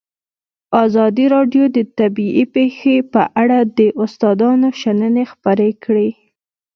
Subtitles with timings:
[0.85, 6.09] ازادي راډیو د طبیعي پېښې په اړه د استادانو شننې خپرې کړي.